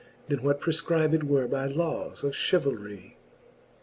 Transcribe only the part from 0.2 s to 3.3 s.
Then what prefcribed were by lawes of chevalrie.